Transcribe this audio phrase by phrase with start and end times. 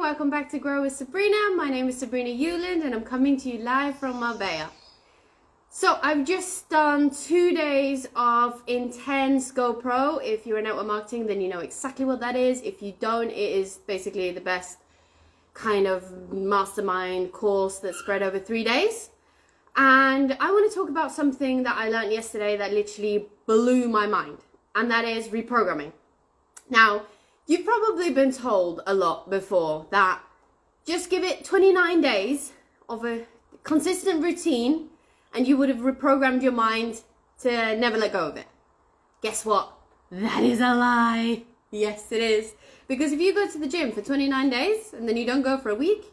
[0.00, 1.54] welcome back to Grow with Sabrina.
[1.56, 4.70] My name is Sabrina Euland and I'm coming to you live from Marbella.
[5.68, 10.24] So I've just done two days of intense GoPro.
[10.24, 12.62] If you're in network marketing, then you know exactly what that is.
[12.62, 14.78] If you don't, it is basically the best
[15.52, 19.10] kind of mastermind course that's spread over three days.
[19.76, 24.06] And I want to talk about something that I learned yesterday that literally blew my
[24.06, 24.38] mind,
[24.74, 25.92] and that is reprogramming.
[26.70, 27.02] Now,
[27.46, 30.20] you've probably been told a lot before that
[30.86, 32.52] just give it 29 days
[32.88, 33.24] of a
[33.62, 34.88] consistent routine
[35.34, 37.02] and you would have reprogrammed your mind
[37.40, 38.46] to never let go of it.
[39.22, 39.72] Guess what?
[40.10, 41.44] That is a lie.
[41.70, 42.54] Yes, it is.
[42.88, 45.56] Because if you go to the gym for 29 days and then you don't go
[45.56, 46.12] for a week,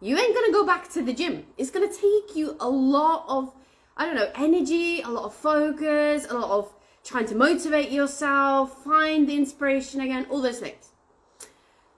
[0.00, 1.46] you ain't gonna go back to the gym.
[1.56, 3.54] It's gonna take you a lot of,
[3.96, 6.72] I don't know, energy, a lot of focus, a lot of
[7.06, 10.90] trying to motivate yourself, find the inspiration again, all those things.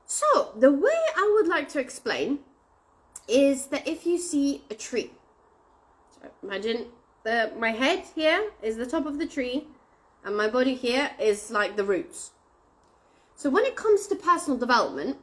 [0.06, 2.40] So, the way I would like to explain
[3.26, 5.10] is that if you see a tree,
[6.14, 6.86] so imagine
[7.24, 9.66] the my head here is the top of the tree,
[10.24, 12.32] and my body here is like the roots.
[13.34, 15.16] So when it comes to personal development,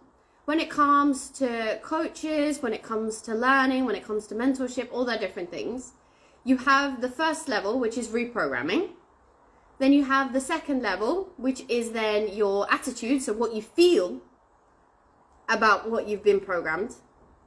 [0.46, 4.88] when it comes to coaches, when it comes to learning, when it comes to mentorship,
[4.92, 5.94] all that different things,
[6.44, 8.90] you have the first level, which is reprogramming.
[9.78, 14.22] Then you have the second level, which is then your attitude, so what you feel
[15.50, 16.96] about what you've been programmed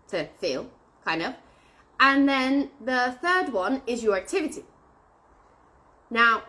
[0.09, 0.71] to feel,
[1.05, 1.35] kind of.
[2.01, 4.65] And then the third one is your activity.
[6.11, 6.45] Now,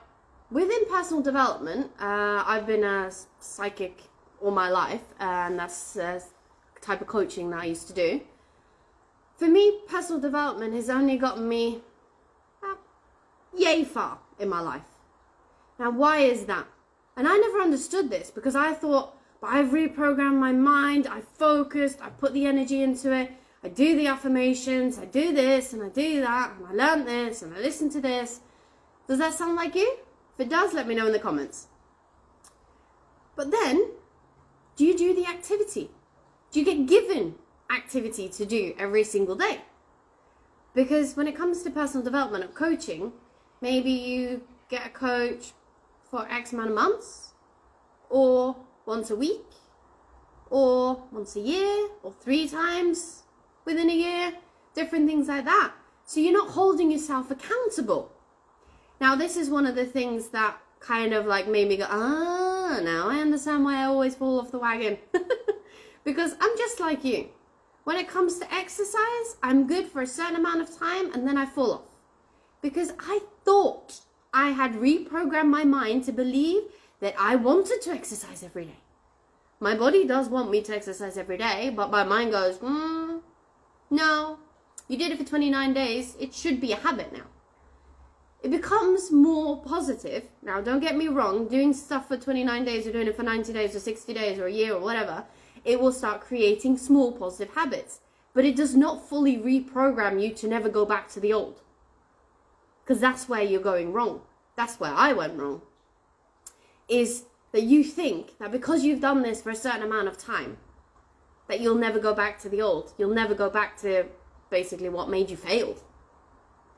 [0.52, 4.02] within personal development, uh, I've been a psychic
[4.42, 6.22] all my life, and that's a
[6.82, 8.22] type of coaching that I used to do.
[9.38, 11.82] For me, personal development has only gotten me
[12.64, 12.76] uh,
[13.58, 14.99] yay far in my life.
[15.80, 16.68] Now, why is that?
[17.16, 22.00] And I never understood this because I thought, but I've reprogrammed my mind, I focused,
[22.02, 23.32] I put the energy into it,
[23.64, 27.42] I do the affirmations, I do this and I do that, and I learned this
[27.42, 28.42] and I listen to this.
[29.08, 29.98] Does that sound like you?
[30.38, 31.68] If it does, let me know in the comments.
[33.36, 33.92] But then,
[34.76, 35.90] do you do the activity?
[36.52, 37.36] Do you get given
[37.72, 39.62] activity to do every single day?
[40.74, 43.14] Because when it comes to personal development and coaching,
[43.62, 45.54] maybe you get a coach
[46.10, 47.34] for X amount of months,
[48.10, 48.56] or
[48.86, 49.46] once a week,
[50.50, 53.24] or once a year, or three times
[53.66, 54.34] within a year,
[54.74, 55.74] different things like that.
[56.06, 58.12] So you're not holding yourself accountable.
[59.00, 62.80] Now, this is one of the things that kind of like made me go, ah,
[62.82, 64.98] now I understand why I always fall off the wagon.
[66.04, 67.30] because I'm just like you.
[67.84, 71.38] When it comes to exercise, I'm good for a certain amount of time and then
[71.38, 71.96] I fall off.
[72.62, 74.02] Because I thought
[74.34, 76.64] I had reprogrammed my mind to believe
[77.00, 78.80] that I wanted to exercise every day.
[79.60, 83.22] My body does want me to exercise every day, but my mind goes, mm,
[83.90, 84.38] no,
[84.88, 86.16] you did it for 29 days.
[86.20, 87.26] It should be a habit now.
[88.42, 90.24] It becomes more positive.
[90.42, 93.52] Now, don't get me wrong, doing stuff for 29 days or doing it for 90
[93.52, 95.26] days or 60 days or a year or whatever,
[95.66, 98.00] it will start creating small positive habits.
[98.34, 101.62] But it does not fully reprogram you to never go back to the old
[102.90, 104.20] because that's where you're going wrong.
[104.56, 105.62] That's where I went wrong.
[106.88, 110.58] Is that you think that because you've done this for a certain amount of time,
[111.48, 112.94] that you'll never go back to the old.
[112.98, 114.06] You'll never go back to
[114.50, 115.78] basically what made you fail.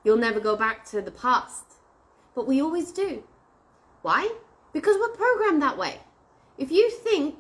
[0.04, 1.64] You'll never go back to the past.
[2.36, 3.24] But we always do.
[4.02, 4.34] Why?
[4.74, 6.02] Because we're programmed that way.
[6.58, 7.36] If you think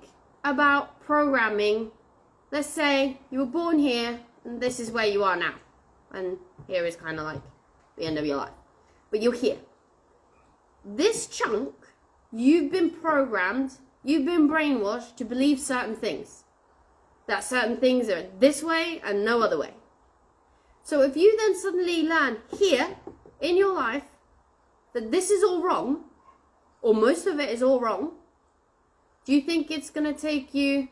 [0.45, 1.91] about programming,
[2.51, 5.55] let's say you were born here and this is where you are now.
[6.13, 7.41] And here is kind of like
[7.97, 8.51] the end of your life
[9.11, 9.57] but you're here.
[10.83, 11.75] This chunk,
[12.31, 13.73] you've been programmed,
[14.03, 16.45] you've been brainwashed to believe certain things.
[17.27, 19.75] That certain things are this way and no other way.
[20.81, 22.97] So if you then suddenly learn here
[23.39, 24.03] in your life
[24.93, 26.05] that this is all wrong,
[26.81, 28.13] or most of it is all wrong,
[29.23, 30.87] do you think it's going to take you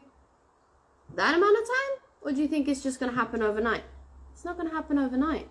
[1.16, 1.99] that amount of time?
[2.22, 3.84] Or do you think it's just going to happen overnight?
[4.34, 5.47] It's not going to happen overnight.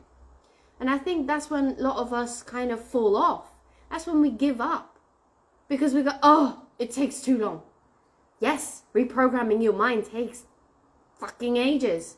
[0.80, 3.50] And I think that's when a lot of us kind of fall off.
[3.90, 4.98] That's when we give up.
[5.68, 7.62] Because we go, oh, it takes too long.
[8.40, 10.44] Yes, reprogramming your mind takes
[11.18, 12.16] fucking ages.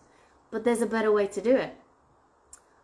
[0.51, 1.75] But there's a better way to do it.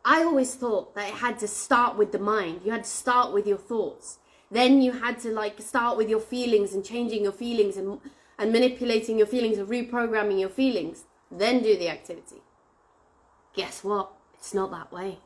[0.05, 2.61] I always thought that it had to start with the mind.
[2.65, 4.19] You had to start with your thoughts.
[4.51, 7.99] Then you had to like start with your feelings and changing your feelings and,
[8.39, 11.05] and manipulating your feelings and reprogramming your feelings.
[11.31, 12.43] Then do the activity.
[13.55, 14.13] Guess what?
[14.35, 15.19] It's not that way.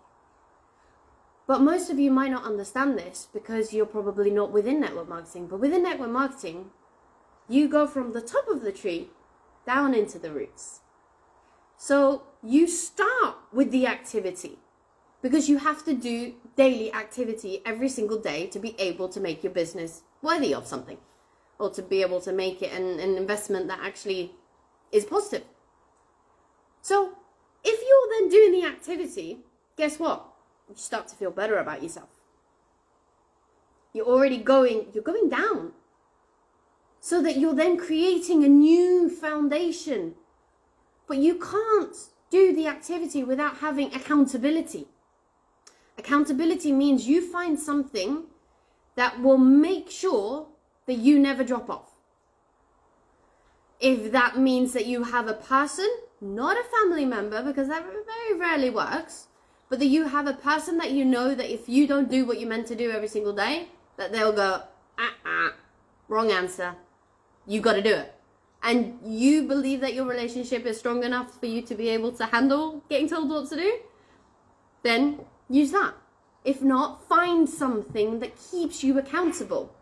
[1.50, 5.49] But most of you might not understand this because you're probably not within network marketing.
[5.49, 6.70] But within network marketing,
[7.49, 9.08] you go from the top of the tree
[9.67, 10.82] down into the roots.
[11.76, 14.61] So you start with the activity
[15.23, 19.43] because you have to do daily activity every single day to be able to make
[19.43, 20.99] your business worthy of something
[21.58, 24.37] or to be able to make it an, an investment that actually
[24.93, 25.43] is positive.
[26.81, 27.19] So
[27.64, 29.41] if you're then doing the activity,
[29.76, 30.30] guess what?
[30.70, 32.08] You start to feel better about yourself.
[33.93, 35.72] You're already going, you're going down.
[37.00, 40.14] So that you're then creating a new foundation.
[41.08, 41.96] But you can't
[42.31, 44.87] do the activity without having accountability.
[45.99, 48.25] Accountability means you find something
[48.94, 50.46] that will make sure
[50.87, 51.90] that you never drop off.
[53.81, 55.88] If that means that you have a person,
[56.20, 59.26] not a family member, because that very rarely works,
[59.70, 62.40] but that you have a person that you know that if you don't do what
[62.40, 64.62] you're meant to do every single day, that they'll go,
[64.99, 65.52] ah, ah,
[66.08, 66.75] wrong answer.
[67.46, 68.12] You got to do it.
[68.62, 72.26] And you believe that your relationship is strong enough for you to be able to
[72.26, 73.78] handle getting told what to do,
[74.82, 75.94] then use that.
[76.44, 79.72] If not, find something that keeps you accountable.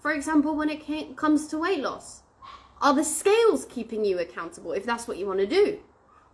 [0.00, 2.22] For example, when it comes to weight loss,
[2.80, 5.80] are the scales keeping you accountable if that's what you want to do?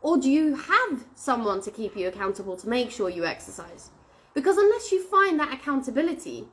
[0.05, 3.89] Or do you have someone to keep you accountable to make sure you exercise?
[4.35, 6.47] Because unless you find that accountability,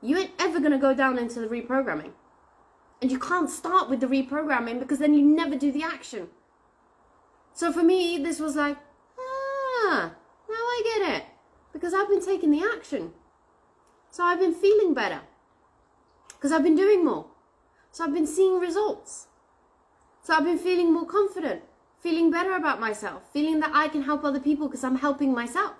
[0.00, 2.12] you ain't ever going to go down into the reprogramming.
[3.02, 6.28] And you can't start with the reprogramming because then you never do the action.
[7.54, 8.76] So for me, this was like,
[9.18, 10.12] ah,
[10.48, 11.24] now I get it.
[11.72, 13.10] Because I've been taking the action.
[14.12, 15.22] So I've been feeling better.
[16.28, 17.26] Because I've been doing more.
[17.90, 19.26] So I've been seeing results.
[20.22, 21.62] So I've been feeling more confident
[22.00, 25.74] feeling better about myself, feeling that I can help other people because I'm helping myself.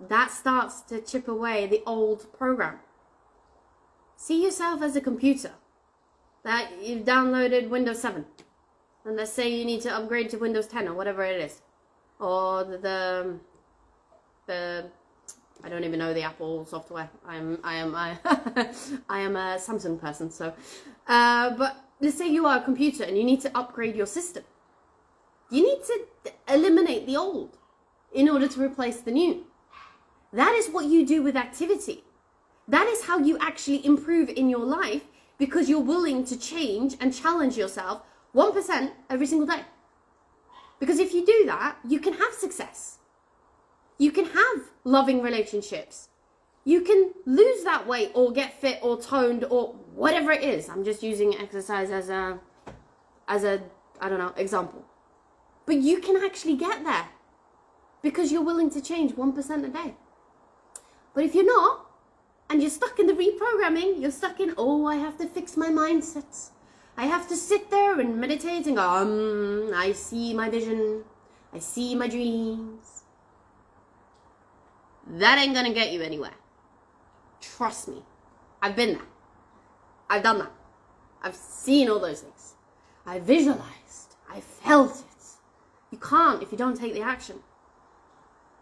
[0.00, 2.80] That starts to chip away the old program.
[4.16, 5.52] See yourself as a computer
[6.42, 8.24] that you've downloaded Windows 7.
[9.04, 11.62] And let's say you need to upgrade to Windows 10 or whatever it is.
[12.18, 13.38] Or the, the,
[14.46, 14.86] the
[15.64, 17.10] I don't even know the Apple software.
[17.26, 18.18] I am I am I,
[19.08, 20.30] I am a Samsung person.
[20.30, 20.52] So,
[21.06, 24.44] uh, but let's say you are a computer and you need to upgrade your system.
[25.52, 27.58] You need to eliminate the old
[28.10, 29.44] in order to replace the new.
[30.32, 32.04] That is what you do with activity.
[32.66, 35.02] That is how you actually improve in your life
[35.36, 38.00] because you're willing to change and challenge yourself
[38.34, 39.62] 1% every single day.
[40.80, 42.98] Because if you do that, you can have success.
[43.98, 46.08] You can have loving relationships.
[46.64, 50.70] You can lose that weight or get fit or toned or whatever it is.
[50.70, 52.40] I'm just using exercise as a
[53.28, 53.60] as a
[54.00, 54.86] I don't know, example.
[55.66, 57.08] But you can actually get there
[58.02, 59.94] because you're willing to change 1% a day.
[61.14, 61.86] But if you're not,
[62.50, 65.68] and you're stuck in the reprogramming, you're stuck in, oh, I have to fix my
[65.68, 66.50] mindsets.
[66.96, 71.04] I have to sit there and meditate and go, um, I see my vision.
[71.52, 73.04] I see my dreams.
[75.06, 76.34] That ain't gonna get you anywhere.
[77.40, 78.02] Trust me.
[78.60, 79.08] I've been there.
[80.08, 80.52] I've done that.
[81.22, 82.54] I've seen all those things.
[83.06, 84.16] I visualized.
[84.30, 85.11] I felt it.
[85.92, 87.40] You can't if you don't take the action.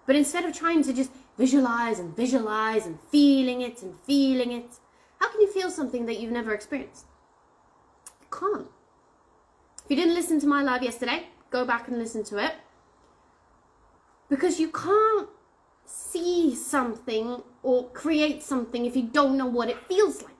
[0.05, 4.79] But instead of trying to just visualize and visualize and feeling it and feeling it,
[5.21, 7.07] how can you feel something that you've never experienced?
[8.21, 8.67] You can't.
[9.85, 12.55] If you didn't listen to my live yesterday, go back and listen to it.
[14.29, 15.29] Because you can't
[15.85, 20.33] see something or create something if you don't know what it feels like.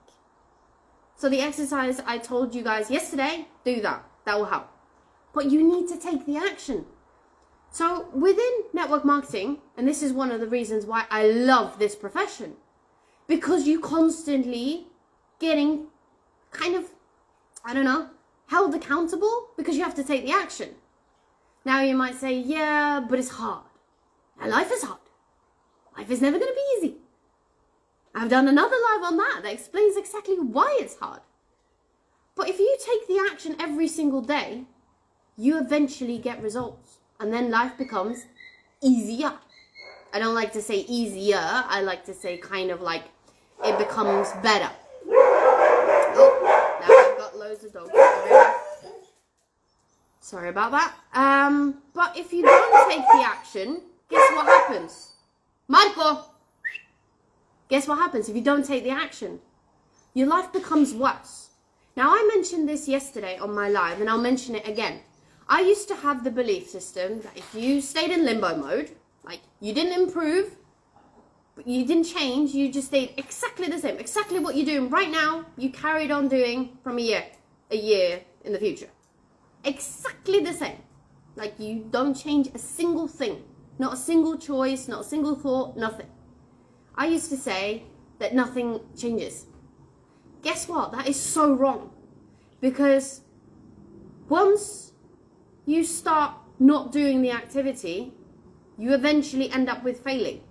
[1.15, 4.03] So the exercise I told you guys yesterday, do that.
[4.25, 4.70] That will help
[5.33, 6.85] but you need to take the action.
[7.71, 11.95] So within network marketing, and this is one of the reasons why I love this
[11.95, 12.55] profession,
[13.27, 14.87] because you constantly
[15.39, 15.87] getting
[16.51, 16.85] kind of,
[17.63, 18.09] I don't know,
[18.47, 20.75] held accountable because you have to take the action.
[21.63, 23.63] Now you might say, yeah, but it's hard.
[24.39, 24.99] Now life is hard.
[25.97, 26.97] Life is never going to be easy.
[28.13, 31.21] I've done another live on that that explains exactly why it's hard.
[32.35, 34.65] But if you take the action every single day,
[35.37, 36.97] you eventually get results.
[37.19, 38.25] And then life becomes
[38.81, 39.33] easier.
[40.13, 43.03] I don't like to say easier, I like to say kind of like
[43.63, 44.69] it becomes better.
[45.07, 47.91] Oh, now I've got loads of dogs.
[50.19, 50.93] Sorry about that.
[51.13, 55.13] Um, but if you don't take the action, guess what happens?
[55.67, 56.25] Marco!
[57.69, 59.39] Guess what happens if you don't take the action?
[60.13, 61.49] Your life becomes worse.
[61.95, 64.99] Now, I mentioned this yesterday on my live, and I'll mention it again.
[65.47, 68.91] I used to have the belief system that if you stayed in limbo mode,
[69.23, 70.55] like you didn't improve,
[71.55, 75.11] but you didn't change, you just stayed exactly the same, exactly what you're doing right
[75.11, 77.25] now, you carried on doing from a year,
[77.69, 78.89] a year in the future.
[79.63, 80.77] Exactly the same.
[81.35, 83.43] Like you don't change a single thing,
[83.77, 86.07] not a single choice, not a single thought, nothing.
[86.95, 87.83] I used to say
[88.19, 89.45] that nothing changes.
[90.41, 90.91] Guess what?
[90.91, 91.91] That is so wrong.
[92.59, 93.21] Because
[94.27, 94.90] once
[95.71, 98.13] you start not doing the activity,
[98.77, 100.41] you eventually end up with failing.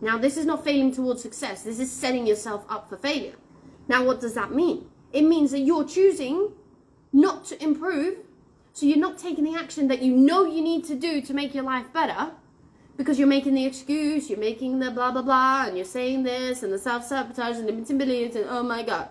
[0.00, 3.34] Now, this is not failing towards success, this is setting yourself up for failure.
[3.86, 4.88] Now, what does that mean?
[5.12, 6.52] It means that you're choosing
[7.12, 8.18] not to improve,
[8.72, 11.54] so you're not taking the action that you know you need to do to make
[11.54, 12.32] your life better
[12.96, 16.62] because you're making the excuse, you're making the blah blah blah, and you're saying this
[16.62, 19.08] and the self sabotage and the intimidations and oh my god,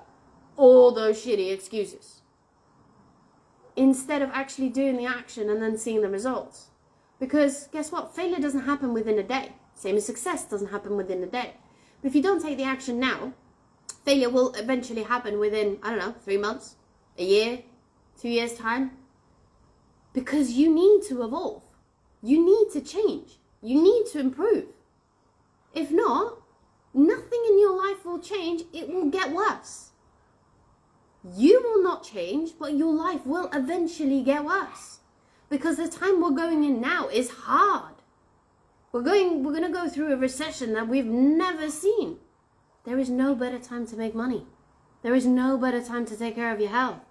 [0.55, 2.18] all those shitty excuses.
[3.79, 6.67] Instead of actually doing the action and then seeing the results.
[7.17, 8.13] Because guess what?
[8.13, 9.53] Failure doesn't happen within a day.
[9.73, 11.53] Same as success doesn't happen within a day.
[12.01, 13.31] But if you don't take the action now,
[14.03, 16.75] failure will eventually happen within, I don't know, three months,
[17.17, 17.59] a year,
[18.19, 18.91] two years' time.
[20.11, 21.63] Because you need to evolve.
[22.21, 23.39] You need to change.
[23.61, 24.65] You need to improve.
[25.73, 26.41] If not,
[26.93, 29.88] nothing in your life will change, it will get worse.
[31.23, 34.99] You will not change, but your life will eventually get worse.
[35.49, 37.95] Because the time we're going in now is hard.
[38.91, 42.17] We're going we're to go through a recession that we've never seen.
[42.85, 44.45] There is no better time to make money.
[45.01, 47.01] There is no better time to take care of your health.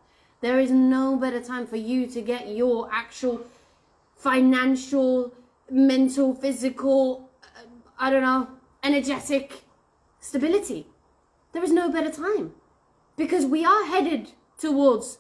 [0.41, 3.43] There is no better time for you to get your actual
[4.17, 5.35] financial,
[5.71, 7.67] mental, physical, uh,
[7.99, 8.49] I don't know,
[8.83, 9.65] energetic
[10.21, 10.87] stability.
[11.53, 12.53] There is no better time
[13.19, 15.19] because we are headed towards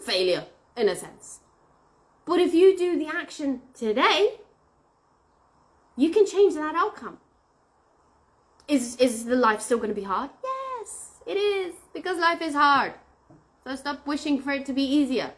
[0.00, 1.40] failure in a sense.
[2.24, 4.38] But if you do the action today,
[5.96, 7.18] you can change that outcome.
[8.68, 10.30] Is is the life still going to be hard?
[10.42, 12.94] Yes, it is because life is hard.
[13.64, 15.32] So stop wishing for it to be easier.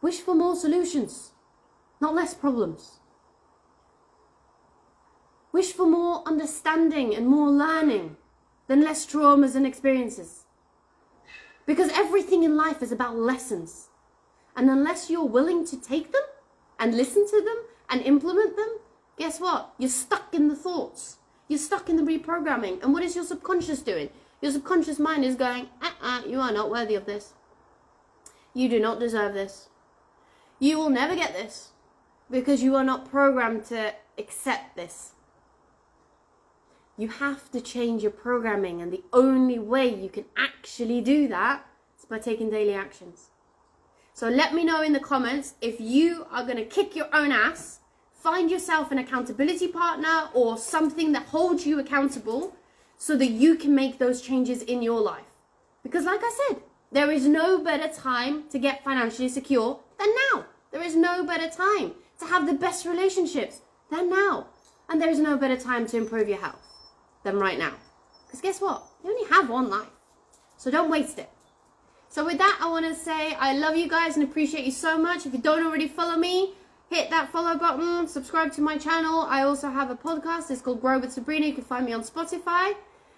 [0.00, 1.32] Wish for more solutions,
[2.00, 2.98] not less problems.
[5.52, 8.16] Wish for more understanding and more learning
[8.66, 10.44] than less traumas and experiences.
[11.66, 13.88] Because everything in life is about lessons.
[14.56, 16.22] And unless you're willing to take them
[16.78, 17.56] and listen to them
[17.88, 18.78] and implement them,
[19.16, 19.72] guess what?
[19.78, 21.18] You're stuck in the thoughts.
[21.48, 22.82] You're stuck in the reprogramming.
[22.82, 24.10] And what is your subconscious doing?
[24.40, 27.34] Your subconscious mind is going, uh-uh, you are not worthy of this.
[28.54, 29.68] You do not deserve this.
[30.58, 31.70] You will never get this
[32.30, 35.12] because you are not programmed to accept this.
[36.96, 41.66] You have to change your programming, and the only way you can actually do that
[41.98, 43.30] is by taking daily actions.
[44.14, 47.32] So let me know in the comments if you are going to kick your own
[47.32, 47.80] ass
[48.22, 52.54] find yourself an accountability partner or something that holds you accountable
[52.96, 55.24] so that you can make those changes in your life.
[55.82, 60.44] Because, like I said, there is no better time to get financially secure than now.
[60.70, 64.46] There is no better time to have the best relationships than now.
[64.88, 66.71] And there is no better time to improve your health
[67.24, 67.74] than right now.
[68.26, 68.84] Because guess what?
[69.04, 69.88] You only have one life.
[70.56, 71.28] So don't waste it.
[72.08, 74.98] So with that, I want to say I love you guys and appreciate you so
[74.98, 75.26] much.
[75.26, 76.52] If you don't already follow me,
[76.90, 79.22] hit that follow button, subscribe to my channel.
[79.22, 80.50] I also have a podcast.
[80.50, 81.46] It's called Grow with Sabrina.
[81.46, 82.74] You can find me on Spotify.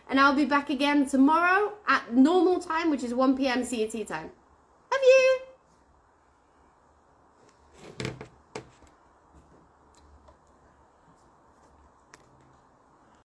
[0.08, 3.64] And I'll be back again tomorrow at normal time, which is 1 p.m.
[3.64, 4.30] CET time.